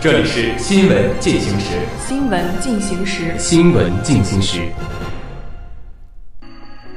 [0.00, 1.76] 这里是新闻进行时。
[2.06, 3.36] 新闻进行时。
[3.36, 4.60] 新闻进行时。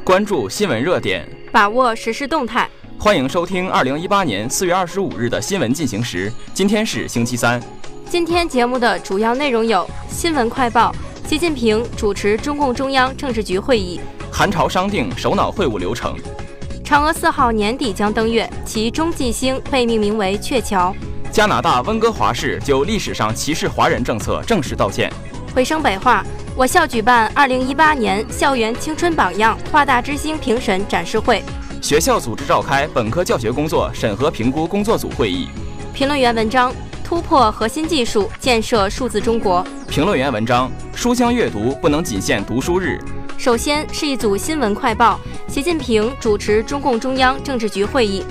[0.03, 2.70] 关注新闻热点，把握时事动态。
[2.99, 6.31] 欢迎收听二零一八年四月二十五日的新闻进行时。
[6.53, 7.59] 今天是星期三。
[8.08, 10.94] 今天节目的主要内容有：新闻快报，
[11.25, 13.99] 习近平主持中共中央政治局会议；
[14.31, 16.13] 韩朝商定首脑会晤流程；
[16.86, 20.94] 嫦娥四号年底将登月，其中继星被命名为鹊桥；
[21.31, 25.09] 加拿大温哥华市就历史上歧视华人政策正式道歉；
[25.55, 26.26] 回声北话，
[26.58, 31.42] 我校举办二零一八年校园青春榜样华大之星评审展示会。
[31.81, 35.47] 学校组织召开本科教学工作审核评估工作组会议。
[35.94, 39.66] 评论员文章：突破核心技术，建设数字中国。
[39.88, 43.00] 评论员文章：书香阅读不能仅限读书日。
[43.38, 45.17] 首先是一组新闻快报：
[45.48, 48.25] 习近平主持中共中央政治局会议。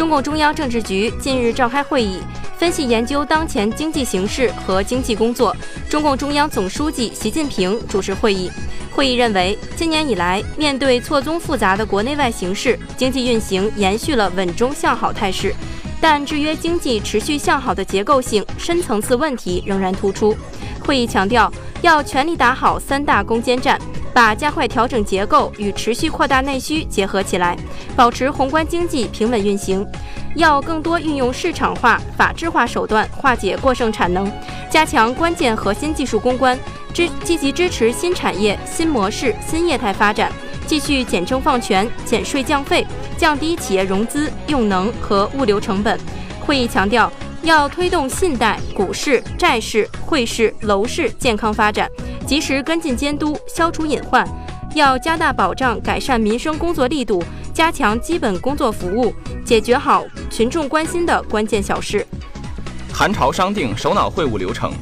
[0.00, 2.20] 中共中央政治局近日召开会议，
[2.56, 5.54] 分析研究当前经济形势和经济工作。
[5.90, 8.50] 中共中央总书记习近平主持会议。
[8.90, 15.54] 会议认为，今年以来，面对错综复杂的国内外形势，经济运行延续了稳中向好态势，
[16.00, 20.34] 但制约经济持续向好的结构性、深层次问题仍然突出。
[20.82, 23.78] 会议强调，要全力打好三大攻坚战，
[24.12, 27.56] 把加快调整结构与持续扩大内需结合起来，
[27.96, 29.86] 保持宏观经济平稳运行。
[30.36, 34.30] 要更多运用市场化、法治化手段化解过剩产能，
[34.70, 36.58] 加强关键核心技术攻关。
[36.92, 40.30] 支积极支持新产业、新模式、新业态发展，
[40.66, 42.84] 继续减政放权、减税降费，
[43.16, 45.98] 降低企业融资、用能和物流成本。
[46.40, 47.10] 会议强调，
[47.42, 51.88] 要推动信贷、股市、债市、汇市、楼市健康发展，
[52.30, 54.24] 及时跟进监督，消除隐患。
[54.76, 57.20] 要加大保障、改善民生工作力度，
[57.52, 59.12] 加强基本工作服务，
[59.44, 62.06] 解决好群众关心的关键小事。
[62.92, 64.72] 韩朝商定首脑会晤流程。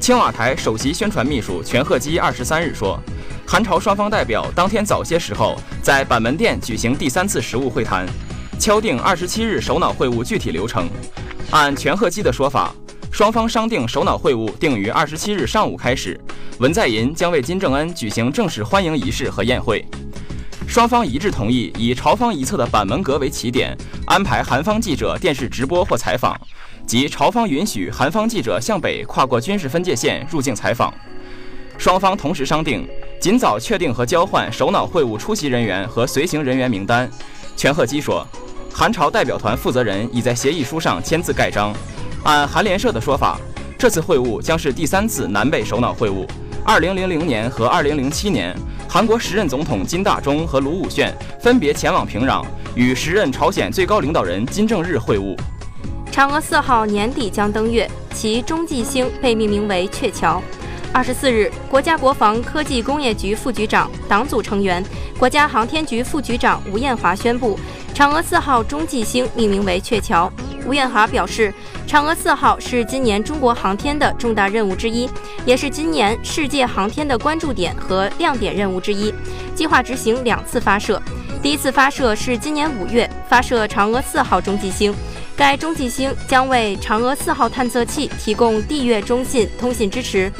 [0.00, 2.98] 青瓦台首席宣传秘书全贺基二十三日说，
[3.46, 8.06] 韩朝双方代表当天早些时候在板门店举行第三次实务会谈，
[8.58, 10.88] 敲定二十七日首脑会晤具体流程。
[11.50, 12.74] 按全贺基的说法，
[13.20, 16.18] 双方商定首脑会晤定于二十七日上午开始，
[16.58, 19.84] 文在寅将为金正恩举行正式欢迎仪式和宴会。
[20.66, 23.76] 双方一致同意以朝方一侧的板门阁为起点，
[24.06, 26.34] 安排韩方记者电视直播或采访。
[26.86, 30.90] 即朝方允许韩方记者向北跨过军事分界线入境采访，
[31.76, 32.88] 双方同时商定
[33.20, 37.06] 尽早确定和交换首脑会晤出席人员和随行人员名单。
[37.54, 38.26] 全赫基说，
[38.72, 41.76] 韩朝代表团负责人已在协议书上签字盖章。
[42.24, 43.38] 按韩联社的说法，
[43.78, 46.26] 这次会晤将是第三次南北首脑会晤。
[46.66, 48.54] 2000年和2007年，
[48.86, 52.44] 韩国时任总统金大中和卢武铉分别前往平壤
[52.74, 55.34] 与时任朝鲜最高领导人金正日会晤。
[56.12, 60.42] 嫦娥四号年底将登月，其中继星被命名为鹊桥。
[60.92, 64.84] 二十四日，国家国防科技工业局副局长、党组成员、
[65.16, 67.58] 国家航天局副局长吴艳华宣布，
[68.00, 70.32] 嫦娥四号中继星命名为鹊桥。
[70.64, 71.52] 吴艳华表示，
[71.86, 75.06] 嫦娥四号是今年中国航天的重大任务之一，
[75.44, 79.12] 也是今年世界航天的关注点和亮点任务之一，
[79.54, 80.98] 计划执行两次发射。
[81.42, 84.94] 第一次发射是今年五月发射嫦娥四号中继星。
[85.36, 90.32] 该中继星将为嫦娥四号探测器提供地月中信通信支持。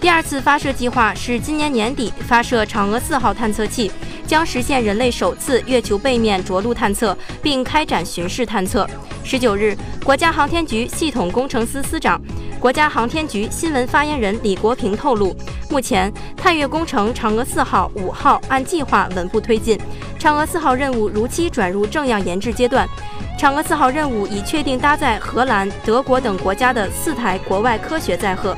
[0.00, 3.90] 第二次发射计划是今年年底发射嫦娥四号探测器，
[4.26, 8.88] 将实现人类首次月球背面着陆探测，并开展巡视探测。
[9.24, 12.20] 十九日，国家航天局系统工程司司长、
[12.60, 15.34] 国家航天局新闻发言人李国平透露，
[15.68, 19.76] 目前探月工程嫦娥四号、五号按计划稳步推进，
[20.16, 22.88] 嫦娥四号任务如期转入正样研制阶段。
[23.36, 28.56] 嫦娥四号任务已确定搭载荷兰、德国等国家的四台国外科学载荷。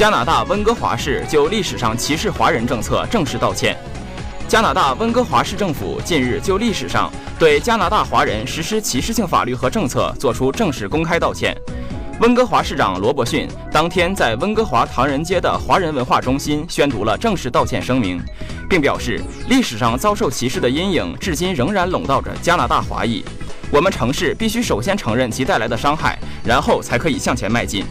[0.00, 3.76] 加拿大温哥华市就历史上歧视华人政策正式道歉。
[4.48, 11.54] 加拿大温哥华市政府近日就历史上对加拿大华人实施歧视性法律和政策作出正式公开道歉。
[12.18, 18.18] 温哥华市长罗伯逊当天在温哥华唐人街的华人文化中心宣读了正式道歉声明，
[18.70, 19.20] 并表示
[19.50, 23.22] 历史上遭受歧视的阴影至今仍然笼罩着加拿大华裔。
[23.70, 27.84] 我们城市必须首先承认其带来的伤害，然后才可以向前迈进。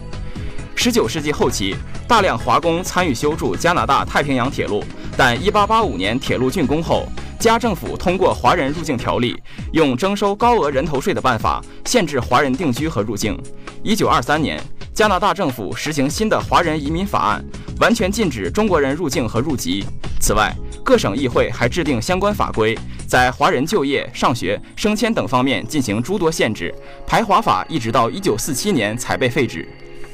[0.82, 1.76] 十九世纪后期，
[2.08, 4.82] 大量华工参与修筑加拿大太平洋铁路，
[5.18, 7.06] 但一八八五年铁路竣工后，
[7.38, 9.36] 加政府通过华人入境条例，
[9.74, 13.38] 用征收高额人头税的办法限制华人定居和入境。
[13.84, 14.58] 一九二三年，
[14.94, 17.44] 加拿大政府实行新的华人移民法案，
[17.82, 19.84] 完全禁止中国人入境和入籍。
[20.22, 22.74] 此外，各省议会还制定相关法规，
[23.06, 26.74] 在华人就业、上学、升迁等方面进行诸多限制。
[27.06, 29.68] 排华法一直到一九四七年才被废止。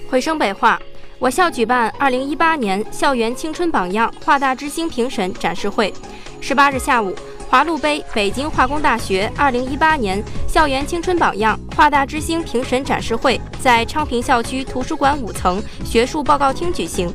[0.07, 0.80] 回声北话，
[1.18, 5.92] 我校举办二零一八年校园青春榜样华大之星评审展示会。
[6.40, 7.13] 十八日下午，
[7.50, 17.12] 华路杯北京化工大学二零一八年校园青春榜样华大之星评审展示会在昌平校区图书馆五层学术报告厅举行。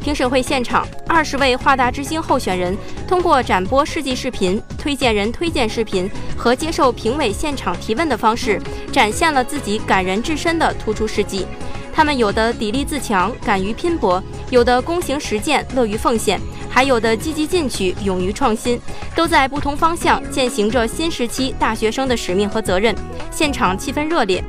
[0.00, 2.76] 评审会现场，二十位华大之星候选人
[3.08, 8.60] 通过展播事迹视频、推荐人推荐视频和接受评委现场提问的方式，
[8.92, 11.46] 展现了自己感人至深的突出事迹。
[11.94, 14.20] 他们有的砥砺自强，敢于拼搏；
[14.50, 18.80] 有的躬行实践，乐于奉献；还有的积极进取，勇于创新，
[19.14, 22.92] 都在不同方向践行着新时期大学生的使命和责任。
[23.30, 24.42] 现场气氛热烈。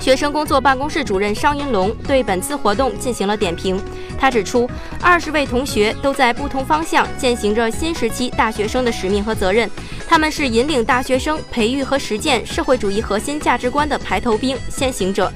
[0.00, 3.78] 学生工作办公室主任商银龙对本次活动进行了点评。
[4.16, 4.70] 他指出，
[5.02, 9.68] 二十位同学都在不同方向践行着新时期大学生的使命和责任。
[10.08, 15.30] 他们是引领大学生培育和实践社会主义核心价值观的排头兵、先行者。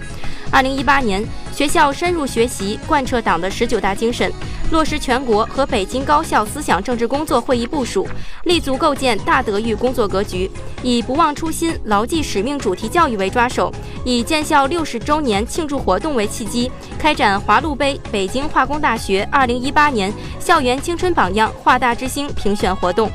[0.54, 1.20] 二零一八年，
[1.52, 4.32] 学校深入学习，贯彻党的十九大精神。
[4.70, 8.06] 落实全国和北京高校思想政治工作会议部署，
[8.44, 10.48] 立足构建大德育工作格局，
[10.80, 13.72] 以不忘初心、牢记使命主题教育为抓手，
[14.04, 23.10] 以建校六十周年庆祝活动为契机，开展华路杯北京化工大学二零一八年校园青春榜样华大之星评选活动。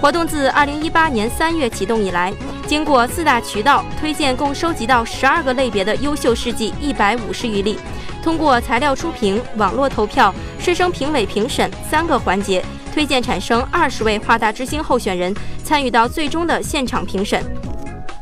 [0.00, 2.32] 活动自二零一八年三月启动以来，
[2.74, 7.78] 经过四大渠道推荐，共收集到十二个类别的优秀事迹一百五十余例。
[8.20, 15.32] 通过材料初评、网络投票、师生评委评审三个环节，推荐产生二十位华大之星候选人
[15.62, 17.40] 参与到最终的现场评审。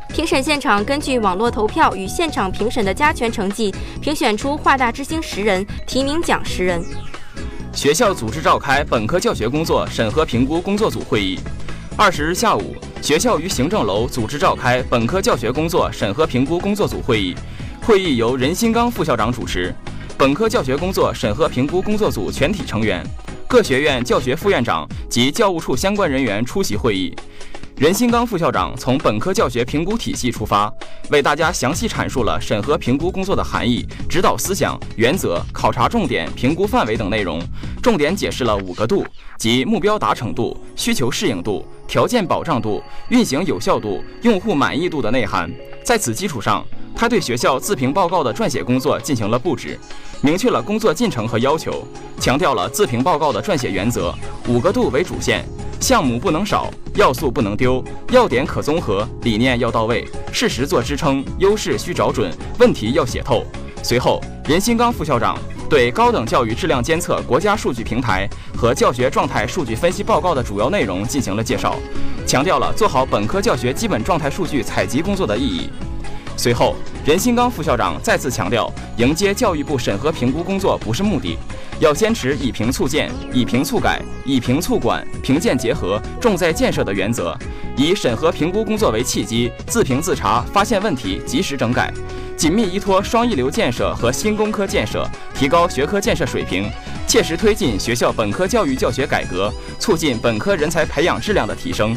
[0.08, 6.84] 评审现场根据网络投票与现场评审的加权成绩，评选出华大之星十人，提名奖十人。
[7.72, 11.40] 学校组织召开本科教学工作审核评估工作组会议。
[11.96, 17.34] 二十日下午，学校与行政楼组织召开本科教学工作审核评估工作组会议。
[17.84, 19.75] 会议由任新刚副校长主持。
[20.16, 23.04] 本科教学工作审核评估工作组全体成员、
[23.49, 27.12] 各学院教学副院长及教务处相关人员出席会议。
[27.76, 30.72] 任新刚副校长从本科教学评估体系出发，
[31.10, 37.42] 为大家详细阐述了审核评估工作的含义、指导思想、原则、考察重点、评估范围等内容，
[37.82, 39.04] 重点解释了五个度，
[39.36, 45.50] 即目标达成度、需求适应度、条件保障度、运行有效度、用户满意度的内涵。
[45.82, 46.64] 在此基础上，
[46.94, 49.76] 他对学校自评报告的撰写工作进行了布置。
[50.24, 51.84] 明确了工作进程和要求，
[52.20, 54.14] 强调了自评报告的撰写原则：
[54.46, 55.44] 五个度为主线，
[55.80, 57.82] 项目不能少，要素不能丢，
[58.12, 63.44] 要点可综合，理念要到位，事实做支撑，优势需找准，问题要写透。
[63.82, 65.36] 随后，任新刚副校长
[65.69, 71.75] 对高等教育质量监测国家数据平台和教学状态数据分析报告的主要内容进行了介绍，
[72.25, 75.68] 强调了做好本科教学基本状态数据采集工作的意义。
[76.36, 81.37] 随后，任新刚副校长再次强调，迎接教育部审核评估工作不是目的，
[81.81, 87.37] 要坚持以评促建、以评促改、以评促管、评建结合、重在建设的原则，
[87.76, 91.92] 以审核评估工作为契机，自评自查，发现问题及时整改，
[92.37, 95.04] 紧密依托双一流建设和新工科建设，
[95.35, 96.71] 提高学科建设水平，
[97.09, 101.97] 切实推进学校本科教育教学改革，促进本科人才培养质量的提升。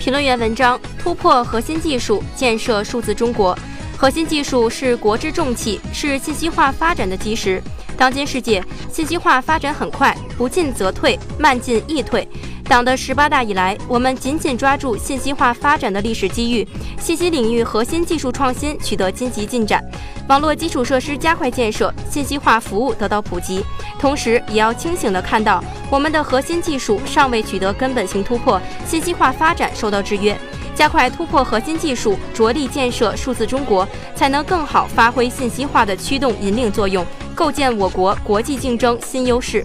[0.00, 3.56] 评论员文章：突破核心技术，建设数字中国。
[4.02, 7.62] 核心技术是国之重器，是信息化发展的基石。
[7.96, 8.60] 当今世界，
[8.92, 12.26] 信息化发展很快，不进则退，慢进易退。
[12.64, 16.66] 党的十八大以来，我们紧紧抓住信息化发展的历史机遇，
[17.00, 19.80] 信息领域核心技术创新取得积极进展，
[20.28, 23.64] 网络基础设施加快建设，信息化服务得到普及。
[24.00, 30.36] 同时，也要清醒地看到，我们的核心技术尚未取得根本性突破，信息化发展受到制约。
[30.74, 39.64] 加快突破核心技术，着力建设数字中国，才能更好发挥信息化的驱动引领作用，构建我国国际竞争新优势。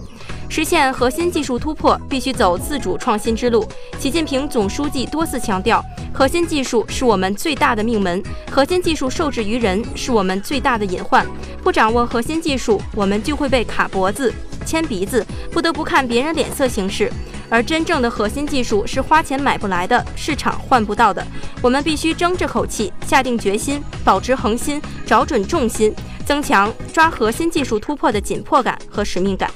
[0.50, 3.66] 实现核心技术突破，必须走自主创新之路。
[3.98, 11.26] 习近平总书记多次强调，核心技术是我们最大的命门，核心技术受制于人是我们最大的隐患。
[11.62, 14.32] 不掌握核心技术，我们就会被卡脖子、
[14.64, 17.12] 牵鼻子，不得不看别人脸色行事。
[17.50, 21.26] 而真正的核心技术是花钱买不来的，市场换不到的。
[21.62, 25.94] 我们必须争这口气，下定决心，保持恒心，找准重心。
[26.26, 29.50] 增强抓核心技术突破的紧迫感和使命感。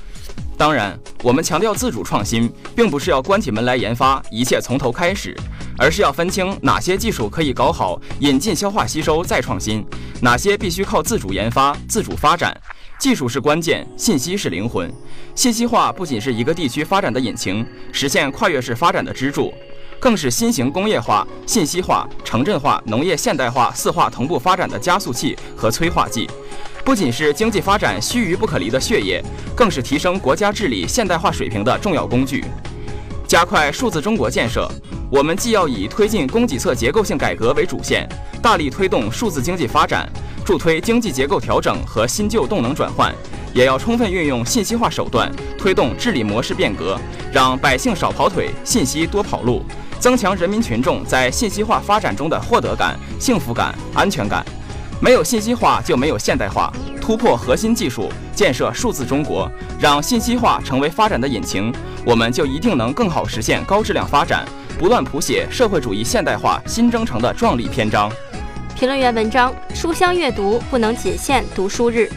[0.57, 5.37] 当然，我们强调自主创新，并不是要关起门来研发，一切从头开始，
[5.77, 9.85] 而是要分清哪些技术可以搞好，引进、消化、吸收再创新，
[10.23, 12.59] 哪些必须靠自主研发、自主发展。
[13.03, 14.89] 技术是关键，信息是灵魂。
[15.35, 19.53] 信息化不仅是一个地区发展的引擎，实现跨越式发展的支柱，
[19.99, 26.31] 更是新型工业化、信息化、城镇化、农业现代化四化同步发展的加速器和催化剂。
[26.85, 29.21] 不仅是经济发展须臾不可离的血液，
[29.57, 32.45] 更是提升国家治理现代化水平的重要工具。
[33.27, 34.71] 加快数字中国建设，
[35.13, 38.09] 我们既要以推进供给侧结构性改革为主线，
[38.41, 40.09] 大力推动数字经济发展，
[40.43, 43.15] 助推经济结构调整和新旧动能转换，
[43.53, 46.99] 也要充分运用信息化手段，推动治理模式变革，
[47.31, 49.63] 让百姓少跑腿，信息多跑路，
[50.01, 54.43] 增强人民群众在信息化发展中的获得感、幸福感、安全感。
[54.99, 61.71] 没有信息化就没有现代化，突破核心技术，建设数字中国，让信息化成为发展的引擎，
[62.07, 64.47] 我们就一定能更好实现高质量发展，
[64.79, 68.11] 不断谱写社会主义现代化新征程的壮丽篇章。
[68.75, 72.11] 评论员文章：书香阅读不能仅限读书日。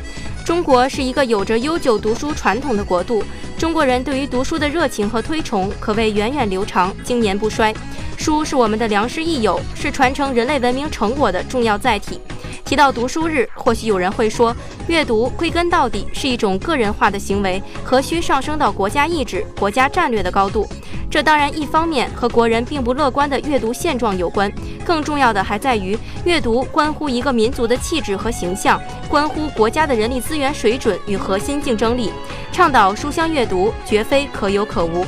[0.44, 3.24] 中国是一个有着悠久读书传统的国度，
[3.58, 7.74] 中国人对于读书的热情和推崇可谓源远流长、经年不衰。
[8.18, 12.20] 书是我们的良师益友，是传承人类文明成果的重要载体。
[12.64, 14.56] 提到读书日，或许有人会说，
[14.88, 20.68] 阅读归根到底是一种个人化的行为，何须上升到国家意志、国家战略的高度？
[21.16, 24.52] 这当然一方面和国人并不乐观的阅读现状有关，
[24.84, 32.12] 更重要的还在于，阅读关乎一个民族的气质和形象，关乎国家的人力资源水准与核心竞争力。
[32.52, 35.06] 倡导书香阅读，绝非可有可无。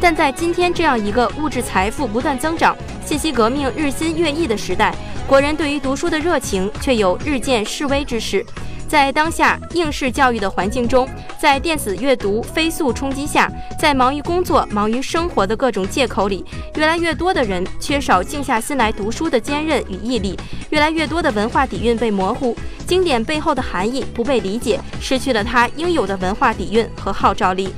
[0.00, 2.74] 但在今天这样一个物质财富不断增长、
[3.04, 4.94] 信息革命日新月异的时代，
[5.26, 8.42] 国人对于读书的热情却有日渐式微之势。
[8.90, 11.08] 在当下应试教育的环境中，
[11.40, 16.44] 在电子阅读飞速冲击下，在忙于工作、忙于生活的各种借口里，
[16.74, 20.36] 越来越多的人缺少静下心来读书的坚韧与毅力，
[20.70, 27.72] 越来越多的文化底蕴被模糊，经典背后的含义不被理解，失去了它应有的文化底蕴和号召力。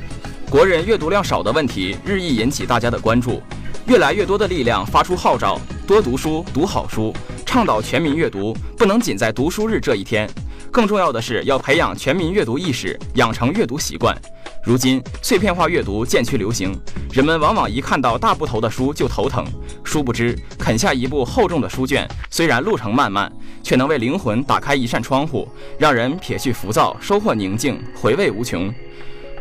[0.49, 3.43] 国人阅读量少的问题日益引起大家的关注，
[3.85, 7.13] 越来越多的力量发出号召：多读书，读好书。
[7.45, 10.27] 倡导全民阅读，不能仅在读书日这一天，
[10.73, 14.17] 更重要的是要培养全民阅读意识，养成阅读习惯。
[14.65, 16.75] 如今碎片化阅读渐趋流行，
[17.13, 19.45] 人们往往一看到大部头的书就头疼，
[19.85, 23.31] 殊不知啃下一部厚重的书卷，虽然路程漫漫，
[23.63, 25.47] 却能为灵魂打开一扇窗户，
[25.79, 28.73] 让人撇去浮躁，收获宁静，回味无穷。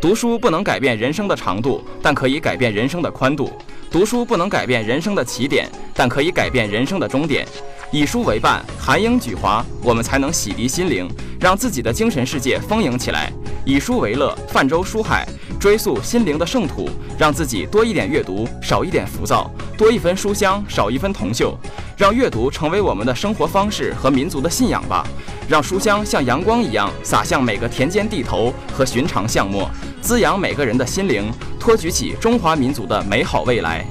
[0.01, 3.45] 读书不能改变人生的长度，但可以改变人生的宽度；
[3.89, 7.47] 读书不能改变人生的起点，但可以改变人生的终点。
[7.93, 11.09] 以书为伴，含英举华，我们才能洗涤心灵，
[11.41, 13.29] 让自己的精神世界丰盈起来。
[13.65, 15.27] 以书为乐，泛舟书海，
[15.59, 21.53] 追溯心灵的圣土，让自己多一点阅读，少一点浮躁，多一分书香，少一分铜锈。
[21.97, 25.05] 让阅读成为我们的生活方式和民族的信仰吧。
[25.49, 29.69] 让书香像阳光一样洒向每个田间地头和寻常巷陌，
[30.01, 31.29] 滋养每个人的心灵，
[31.59, 33.85] 托举起中华民族的美好未来。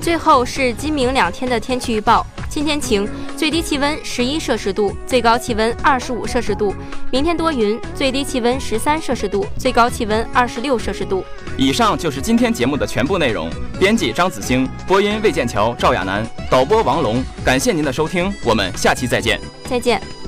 [0.00, 2.24] 最后是今明两天的天气预报。
[2.52, 6.74] 今天晴，最低气温十一摄氏度，最高气温二十五摄氏度。
[7.10, 11.24] 明天多云，最低气温十三摄氏度，最高气温二十六摄氏度。
[11.56, 13.50] 以上就是今天节目的全部内容。
[13.80, 17.24] 编辑张子星，播音魏建桥、赵亚楠，导播王龙。
[17.42, 19.40] 感谢您的收听，我们下期再见。
[19.64, 20.21] 再见。